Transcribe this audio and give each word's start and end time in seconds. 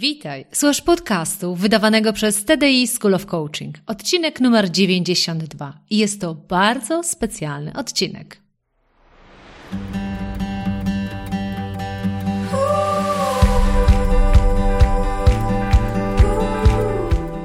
Witaj, 0.00 0.44
słuchasz 0.52 0.80
podcastu 0.80 1.54
wydawanego 1.54 2.12
przez 2.12 2.44
TDI 2.44 2.88
School 2.88 3.14
of 3.14 3.26
Coaching, 3.26 3.76
odcinek 3.86 4.40
numer 4.40 4.70
92 4.70 5.78
i 5.90 5.98
jest 5.98 6.20
to 6.20 6.34
bardzo 6.34 7.02
specjalny 7.02 7.72
odcinek. 7.72 8.40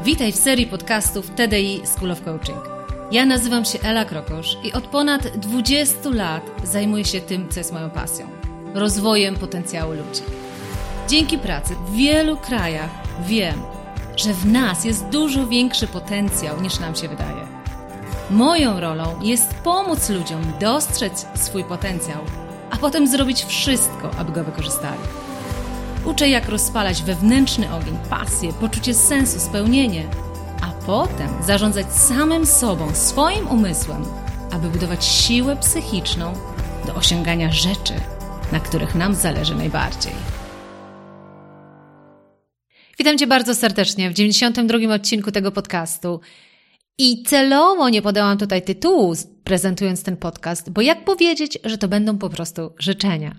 Witaj 0.04 0.32
w 0.32 0.36
serii 0.36 0.68
podcastów 0.68 1.30
TDI 1.30 1.82
School 1.86 2.12
of 2.12 2.22
Coaching. 2.22 2.64
Ja 3.12 3.26
nazywam 3.26 3.66
się 3.66 3.80
Ela 3.80 4.06
Krokosz 4.06 4.58
i 4.64 4.74
od 4.74 4.88
ponad 4.88 5.38
20 5.38 6.10
lat 6.10 6.52
zajmuję 6.64 7.06
się 7.06 7.22
tym, 7.22 7.50
co 7.50 7.60
jest 7.60 7.74
moją 7.74 7.90
pasją 7.90 8.28
rozwojem 8.74 9.36
potencjału 9.36 9.94
ludzi. 9.94 10.43
Dzięki 11.08 11.38
pracy 11.38 11.76
w 11.76 11.92
wielu 11.92 12.38
krajach 12.38 12.90
wiem, 13.26 13.62
że 14.16 14.34
w 14.34 14.46
nas 14.46 14.86
jest 14.86 15.06
dużo 15.06 15.48
większy 15.48 15.88
potencjał 15.88 16.61
niż 16.61 16.80
nam 16.80 16.96
się 16.96 17.07
wydaje. 17.07 17.48
Moją 18.30 18.80
rolą 18.80 19.20
jest 19.21 19.54
pomóc 19.54 20.10
ludziom 20.10 20.42
dostrzec 20.60 21.28
swój 21.36 21.64
potencjał, 21.64 22.18
a 22.71 22.78
potem 22.78 23.08
zrobić 23.08 23.44
wszystko, 23.44 24.11
aby 24.18 24.32
go 24.32 24.44
wykorzystali. 24.44 25.02
Uczę, 26.06 26.30
jak 26.30 26.50
rozpalać 26.50 27.04
wewnętrzny 27.04 27.74
ogień, 27.74 27.97
pasję, 28.10 28.54
poczucie 28.54 28.94
sensu, 28.94 29.39
spełnienie, 29.39 30.04
a 30.61 30.86
potem 30.86 31.30
zarządzać 31.47 31.94
samym 31.94 32.45
sobą, 32.45 32.95
swoim 32.95 33.47
umysłem, 33.47 34.06
aby 34.52 34.70
budować 34.70 35.06
siłę 35.06 35.56
psychiczną 35.56 36.33
do 36.88 36.94
osiągania 36.95 37.52
rzeczy, 37.52 37.94
na 38.52 38.59
których 38.59 38.95
nam 38.95 39.16
zależy 39.16 39.56
najbardziej. 39.56 40.42
Witam 43.00 43.17
Cię 43.17 43.28
bardzo 43.28 43.56
serdecznie 43.56 44.09
w 44.09 44.14
92 44.14 44.94
odcinku 44.94 45.31
tego 45.31 45.52
podcastu. 45.52 46.20
I 46.97 47.23
celowo 47.23 47.89
nie 47.89 48.02
podałam 48.02 48.38
tutaj 48.38 48.61
tytułu, 48.61 49.13
prezentując 49.44 50.03
ten 50.03 50.17
podcast, 50.17 50.69
bo 50.69 50.81
jak 50.81 51.05
powiedzieć, 51.05 51.59
że 51.64 51.77
to 51.77 51.88
będą 51.88 52.17
po 52.17 52.30
prostu 52.30 52.73
życzenia. 52.80 53.36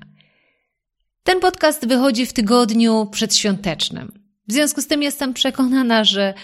Ten 1.22 1.40
podcast 1.40 1.86
wychodzi 1.86 2.26
w 2.26 2.32
tygodniu 2.32 3.06
przedświątecznym. 3.12 4.12
W 4.48 4.52
związku 4.52 4.82
z 4.82 4.86
tym 4.86 5.02
jestem 5.02 5.34
przekonana, 5.34 6.04
że 6.04 6.34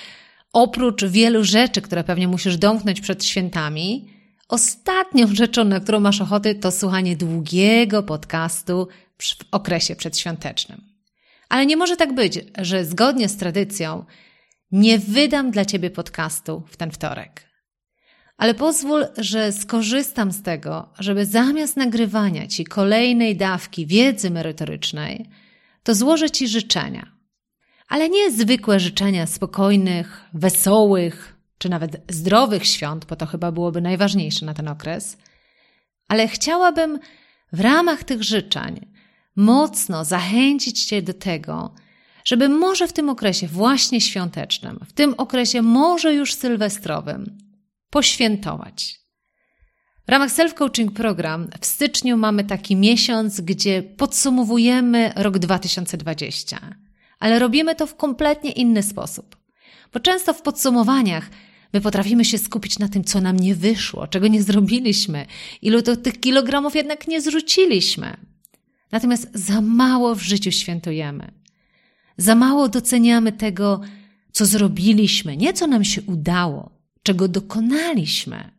oprócz 0.52 1.04
wielu 1.04 1.44
rzeczy, 1.44 1.82
które 1.82 2.04
pewnie 2.04 2.28
musisz 2.28 2.56
domknąć 2.56 3.00
przed 3.00 3.24
świętami, 3.24 4.08
ostatnią 4.48 5.34
rzeczą, 5.34 5.64
na 5.64 5.80
którą 5.80 6.00
masz 6.00 6.20
ochoty, 6.20 6.54
to 6.54 6.70
słuchanie 6.70 7.16
długiego 7.16 8.02
podcastu 8.02 8.88
w 9.18 9.34
okresie 9.50 9.96
przedświątecznym. 9.96 10.89
Ale 11.50 11.66
nie 11.66 11.76
może 11.76 11.96
tak 11.96 12.14
być, 12.14 12.38
że 12.58 12.84
zgodnie 12.84 13.28
z 13.28 13.36
tradycją 13.36 14.04
nie 14.72 14.98
wydam 14.98 15.50
dla 15.50 15.64
Ciebie 15.64 15.90
podcastu 15.90 16.62
w 16.66 16.76
ten 16.76 16.90
wtorek. 16.90 17.50
Ale 18.36 18.54
pozwól, 18.54 19.06
że 19.16 19.52
skorzystam 19.52 20.32
z 20.32 20.42
tego, 20.42 20.92
żeby 20.98 21.26
zamiast 21.26 21.76
nagrywania 21.76 22.46
Ci 22.46 22.64
kolejnej 22.64 23.36
dawki 23.36 23.86
wiedzy 23.86 24.30
merytorycznej, 24.30 25.30
to 25.82 25.94
złożę 25.94 26.30
Ci 26.30 26.48
życzenia. 26.48 27.12
Ale 27.88 28.08
nie 28.08 28.30
zwykłe 28.30 28.80
życzenia 28.80 29.26
spokojnych, 29.26 30.24
wesołych, 30.34 31.36
czy 31.58 31.68
nawet 31.68 32.02
zdrowych 32.08 32.66
świąt, 32.66 33.04
bo 33.04 33.16
to 33.16 33.26
chyba 33.26 33.52
byłoby 33.52 33.80
najważniejsze 33.80 34.46
na 34.46 34.54
ten 34.54 34.68
okres, 34.68 35.16
ale 36.08 36.28
chciałabym 36.28 36.98
w 37.52 37.60
ramach 37.60 38.04
tych 38.04 38.22
życzeń 38.22 38.89
mocno 39.36 40.04
zachęcić 40.04 40.84
Cię 40.84 41.02
do 41.02 41.14
tego, 41.14 41.74
żeby 42.24 42.48
może 42.48 42.88
w 42.88 42.92
tym 42.92 43.08
okresie 43.08 43.46
właśnie 43.46 44.00
świątecznym, 44.00 44.78
w 44.88 44.92
tym 44.92 45.14
okresie 45.18 45.62
może 45.62 46.14
już 46.14 46.34
sylwestrowym, 46.34 47.38
poświętować. 47.90 49.00
W 50.06 50.10
ramach 50.10 50.30
Self-Coaching 50.30 50.90
Program 50.90 51.50
w 51.60 51.66
styczniu 51.66 52.16
mamy 52.16 52.44
taki 52.44 52.76
miesiąc, 52.76 53.40
gdzie 53.40 53.82
podsumowujemy 53.82 55.12
rok 55.16 55.38
2020, 55.38 56.76
ale 57.18 57.38
robimy 57.38 57.74
to 57.74 57.86
w 57.86 57.96
kompletnie 57.96 58.52
inny 58.52 58.82
sposób. 58.82 59.36
Bo 59.92 60.00
często 60.00 60.34
w 60.34 60.42
podsumowaniach 60.42 61.30
My 61.72 61.80
potrafimy 61.80 62.24
się 62.24 62.38
skupić 62.38 62.78
na 62.78 62.88
tym, 62.88 63.04
co 63.04 63.20
nam 63.20 63.36
nie 63.36 63.54
wyszło, 63.54 64.06
czego 64.06 64.28
nie 64.28 64.42
zrobiliśmy, 64.42 65.26
ilu 65.62 65.82
to 65.82 65.96
tych 65.96 66.20
kilogramów 66.20 66.74
jednak 66.74 67.08
nie 67.08 67.20
zrzuciliśmy. 67.20 68.16
Natomiast 68.92 69.28
za 69.34 69.60
mało 69.60 70.14
w 70.14 70.22
życiu 70.22 70.50
świętujemy. 70.52 71.32
Za 72.16 72.34
mało 72.34 72.68
doceniamy 72.68 73.32
tego, 73.32 73.80
co 74.32 74.46
zrobiliśmy, 74.46 75.36
nie 75.36 75.52
co 75.52 75.66
nam 75.66 75.84
się 75.84 76.02
udało, 76.02 76.70
czego 77.02 77.28
dokonaliśmy. 77.28 78.50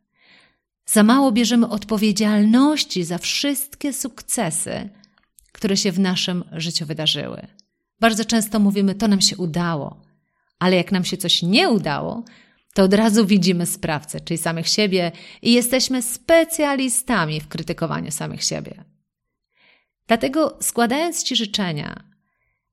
Za 0.86 1.04
mało 1.04 1.32
bierzemy 1.32 1.70
odpowiedzialności 1.70 3.04
za 3.04 3.18
wszystkie 3.18 3.94
sukcesy, 3.94 4.90
które 5.52 5.78
się 5.78 5.92
w 5.92 6.00
naszym 6.00 6.44
życiu 6.52 6.86
wydarzyły. 6.86 7.48
Bardzo 8.00 8.26
często 8.26 8.60
mówimy, 8.60 8.96
to 8.96 9.08
nam 9.08 9.22
się 9.22 9.38
udało, 9.38 10.02
ale 10.60 10.76
jak 10.76 10.92
nam 10.92 11.06
się 11.06 11.18
coś 11.18 11.42
nie 11.42 11.70
udało, 11.70 12.24
to 12.74 12.84
od 12.84 12.94
razu 12.94 13.26
widzimy 13.26 13.66
sprawcę, 13.66 14.20
czyli 14.22 14.38
samych 14.38 14.68
siebie, 14.68 15.12
i 15.42 15.54
jesteśmy 15.54 16.02
specjalistami 16.02 17.42
w 17.42 17.48
krytykowaniu 17.48 18.12
samych 18.12 18.44
siebie. 18.44 18.91
Dlatego, 20.12 20.58
składając 20.62 21.24
Ci 21.24 21.36
życzenia, 21.36 22.04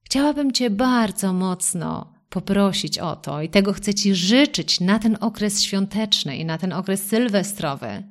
chciałabym 0.04 0.52
Cię 0.52 0.70
bardzo 0.70 1.32
mocno 1.32 2.14
poprosić 2.28 2.98
o 2.98 3.16
to, 3.16 3.42
i 3.42 3.48
tego 3.48 3.72
chcę 3.72 3.94
Ci 3.94 4.14
życzyć 4.14 4.80
na 4.80 4.98
ten 4.98 5.18
okres 5.20 5.62
świąteczny 5.62 6.36
i 6.36 6.44
na 6.44 6.58
ten 6.58 6.72
okres 6.72 7.06
sylwestrowy, 7.06 8.02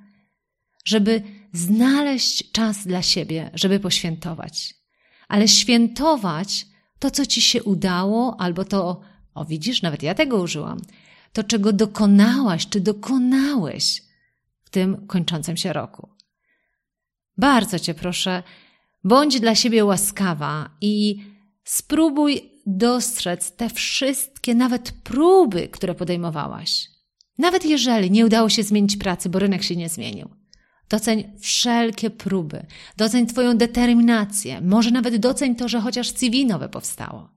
żeby 0.85 1.21
znaleźć 1.53 2.51
czas 2.51 2.87
dla 2.87 3.01
siebie, 3.01 3.51
żeby 3.53 3.79
poświętować. 3.79 4.73
Ale 5.27 5.47
świętować 5.47 6.65
to, 6.99 7.11
co 7.11 7.25
Ci 7.25 7.41
się 7.41 7.63
udało, 7.63 8.35
albo 8.39 8.65
to, 8.65 9.01
o 9.33 9.45
widzisz, 9.45 9.81
nawet 9.81 10.03
ja 10.03 10.15
tego 10.15 10.37
użyłam, 10.41 10.81
to, 11.33 11.43
czego 11.43 11.73
dokonałaś 11.73 12.67
czy 12.67 12.79
dokonałeś 12.79 14.03
w 14.63 14.69
tym 14.69 15.07
kończącym 15.07 15.57
się 15.57 15.73
roku. 15.73 16.09
Bardzo 17.37 17.79
Cię 17.79 17.93
proszę, 17.93 18.43
bądź 19.07 19.39
dla 19.39 19.55
siebie 19.55 19.85
łaskawa 19.85 20.69
i 20.81 21.23
spróbuj 21.63 22.41
dostrzec 22.65 23.55
te 23.55 23.69
wszystkie, 23.69 24.55
nawet 24.55 24.91
próby, 24.91 25.67
które 25.67 25.95
podejmowałaś. 25.95 26.89
Nawet 27.37 27.65
jeżeli 27.65 28.11
nie 28.11 28.25
udało 28.25 28.49
się 28.49 28.63
zmienić 28.63 28.97
pracy, 28.97 29.29
bo 29.29 29.39
rynek 29.39 29.63
się 29.63 29.75
nie 29.75 29.89
zmienił. 29.89 30.29
Doceń 30.89 31.23
wszelkie 31.39 32.09
próby, 32.09 32.65
doceń 32.97 33.27
Twoją 33.27 33.57
determinację, 33.57 34.61
może 34.61 34.91
nawet 34.91 35.17
doceń 35.17 35.55
to, 35.55 35.67
że 35.67 35.81
chociaż 35.81 36.11
CV 36.11 36.45
nowe 36.45 36.69
powstało. 36.69 37.29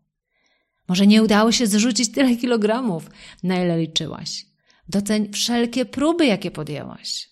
Może 0.89 1.07
nie 1.07 1.23
udało 1.23 1.53
się 1.53 1.67
zrzucić 1.67 2.13
tyle 2.13 2.37
kilogramów, 2.37 3.11
na 3.43 3.63
ile 3.63 3.79
liczyłaś. 3.79 4.47
Doceń 4.89 5.33
wszelkie 5.33 5.85
próby, 5.85 6.27
jakie 6.27 6.51
podjęłaś. 6.51 7.31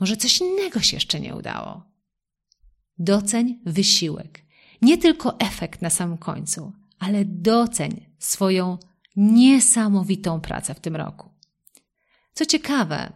Może 0.00 0.16
coś 0.16 0.40
innego 0.40 0.80
się 0.80 0.96
jeszcze 0.96 1.20
nie 1.20 1.34
udało. 1.34 1.95
Doceń 2.98 3.58
wysiłek. 3.66 4.42
Nie 4.82 4.98
tylko 4.98 5.40
efekt 5.40 5.82
na 5.82 5.90
samym 5.90 6.18
końcu, 6.18 6.72
ale 6.98 7.24
doceń 7.24 8.06
swoją 8.18 8.78
niesamowitą 9.16 10.40
pracę 10.40 10.74
w 10.74 10.80
tym 10.80 10.96
roku. 10.96 11.30
Co 12.34 12.46
ciekawe, 12.46 13.12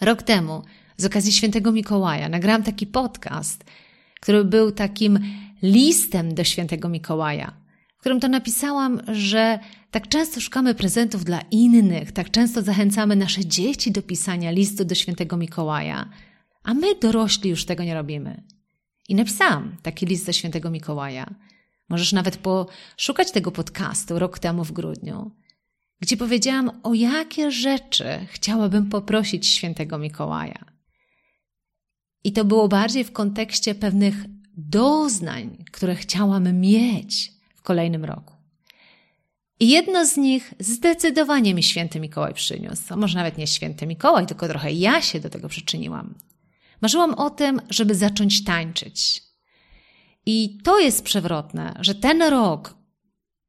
rok 0.00 0.22
temu 0.22 0.62
z 0.96 1.04
okazji 1.04 1.32
świętego 1.32 1.72
Mikołaja 1.72 2.28
nagrałam 2.28 2.62
taki 2.62 2.86
podcast, 2.86 3.64
który 4.20 4.44
był 4.44 4.72
takim 4.72 5.18
listem 5.62 6.34
do 6.34 6.44
świętego 6.44 6.88
Mikołaja 6.88 7.66
którym 8.06 8.20
to 8.20 8.28
napisałam, 8.28 9.00
że 9.12 9.58
tak 9.90 10.08
często 10.08 10.40
szukamy 10.40 10.74
prezentów 10.74 11.24
dla 11.24 11.40
innych, 11.50 12.12
tak 12.12 12.30
często 12.30 12.62
zachęcamy 12.62 13.16
nasze 13.16 13.46
dzieci 13.46 13.92
do 13.92 14.02
pisania 14.02 14.50
listu 14.50 14.84
do 14.84 14.94
świętego 14.94 15.36
Mikołaja, 15.36 16.10
a 16.62 16.74
my 16.74 16.94
dorośli 16.94 17.50
już 17.50 17.64
tego 17.64 17.84
nie 17.84 17.94
robimy. 17.94 18.42
I 19.08 19.14
napisałam 19.14 19.76
taki 19.82 20.06
list 20.06 20.26
do 20.26 20.32
świętego 20.32 20.70
Mikołaja. 20.70 21.34
Możesz 21.88 22.12
nawet 22.12 22.36
poszukać 22.36 23.30
tego 23.30 23.52
podcastu 23.52 24.18
rok 24.18 24.38
temu 24.38 24.64
w 24.64 24.72
grudniu, 24.72 25.30
gdzie 26.00 26.16
powiedziałam, 26.16 26.80
o 26.82 26.94
jakie 26.94 27.50
rzeczy 27.50 28.26
chciałabym 28.30 28.88
poprosić 28.88 29.46
świętego 29.46 29.98
Mikołaja. 29.98 30.64
I 32.24 32.32
to 32.32 32.44
było 32.44 32.68
bardziej 32.68 33.04
w 33.04 33.12
kontekście 33.12 33.74
pewnych 33.74 34.14
doznań, 34.56 35.64
które 35.72 35.94
chciałam 35.94 36.60
mieć 36.60 37.36
kolejnym 37.66 38.04
roku. 38.04 38.34
I 39.60 39.68
jedno 39.68 40.06
z 40.06 40.16
nich 40.16 40.54
zdecydowanie 40.60 41.54
mi 41.54 41.62
święty 41.62 42.00
Mikołaj 42.00 42.34
przyniósł. 42.34 42.94
A 42.94 42.96
może 42.96 43.18
nawet 43.18 43.38
nie 43.38 43.46
święty 43.46 43.86
Mikołaj, 43.86 44.26
tylko 44.26 44.48
trochę 44.48 44.72
ja 44.72 45.02
się 45.02 45.20
do 45.20 45.30
tego 45.30 45.48
przyczyniłam. 45.48 46.14
Marzyłam 46.80 47.14
o 47.14 47.30
tym, 47.30 47.60
żeby 47.70 47.94
zacząć 47.94 48.44
tańczyć. 48.44 49.22
I 50.26 50.58
to 50.64 50.78
jest 50.78 51.04
przewrotne, 51.04 51.74
że 51.80 51.94
ten 51.94 52.22
rok 52.22 52.76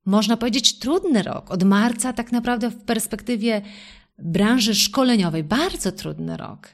można 0.07 0.37
powiedzieć, 0.37 0.79
trudny 0.79 1.23
rok. 1.23 1.51
Od 1.51 1.63
marca, 1.63 2.13
tak 2.13 2.31
naprawdę, 2.31 2.69
w 2.69 2.83
perspektywie 2.83 3.61
branży 4.19 4.75
szkoleniowej, 4.75 5.43
bardzo 5.43 5.91
trudny 5.91 6.37
rok. 6.37 6.69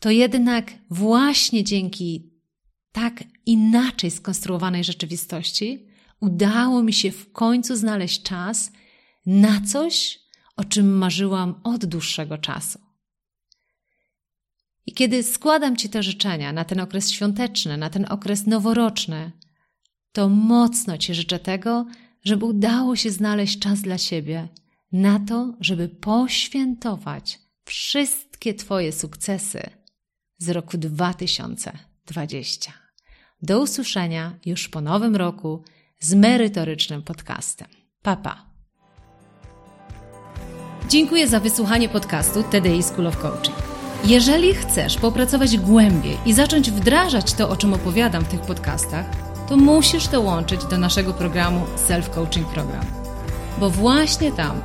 To 0.00 0.10
jednak 0.10 0.72
właśnie 0.90 1.64
dzięki 1.64 2.32
tak 2.92 3.24
inaczej 3.46 4.10
skonstruowanej 4.10 4.84
rzeczywistości 4.84 5.86
udało 6.20 6.82
mi 6.82 6.92
się 6.92 7.10
w 7.10 7.32
końcu 7.32 7.76
znaleźć 7.76 8.22
czas 8.22 8.72
na 9.26 9.60
coś, 9.60 10.20
o 10.56 10.64
czym 10.64 10.98
marzyłam 10.98 11.60
od 11.64 11.84
dłuższego 11.84 12.38
czasu. 12.38 12.78
I 14.86 14.92
kiedy 14.92 15.22
składam 15.22 15.76
Ci 15.76 15.88
te 15.88 16.02
życzenia 16.02 16.52
na 16.52 16.64
ten 16.64 16.80
okres 16.80 17.10
świąteczny, 17.10 17.76
na 17.76 17.90
ten 17.90 18.06
okres 18.08 18.46
noworoczny, 18.46 19.32
to 20.12 20.28
mocno 20.28 20.98
Ci 20.98 21.14
życzę 21.14 21.38
tego, 21.38 21.86
żeby 22.24 22.44
udało 22.44 22.96
się 22.96 23.10
znaleźć 23.10 23.58
czas 23.58 23.82
dla 23.82 23.98
siebie, 23.98 24.48
na 24.92 25.20
to, 25.20 25.54
żeby 25.60 25.88
poświętować 25.88 27.38
wszystkie 27.64 28.54
Twoje 28.54 28.92
sukcesy 28.92 29.70
z 30.38 30.48
roku 30.48 30.78
2020. 30.78 32.72
Do 33.42 33.62
usłyszenia 33.62 34.38
już 34.46 34.68
po 34.68 34.80
nowym 34.80 35.16
roku 35.16 35.62
z 36.00 36.14
merytorycznym 36.14 37.02
podcastem. 37.02 37.68
Papa. 38.02 38.46
Dziękuję 40.88 41.28
za 41.28 41.40
wysłuchanie 41.40 41.88
podcastu 41.88 42.42
TDI 42.42 42.82
School 42.82 43.06
of 43.06 43.16
Coaching. 43.16 43.63
Jeżeli 44.06 44.54
chcesz 44.54 44.96
popracować 44.96 45.58
głębiej 45.58 46.18
i 46.26 46.32
zacząć 46.32 46.70
wdrażać 46.70 47.34
to, 47.34 47.48
o 47.48 47.56
czym 47.56 47.74
opowiadam 47.74 48.24
w 48.24 48.28
tych 48.28 48.40
podcastach, 48.40 49.06
to 49.48 49.56
musisz 49.56 50.08
dołączyć 50.08 50.64
do 50.64 50.78
naszego 50.78 51.14
programu 51.14 51.60
Self 51.76 52.10
Coaching 52.10 52.48
Program. 52.48 52.84
Bo 53.58 53.70
właśnie 53.70 54.32
tam 54.32 54.60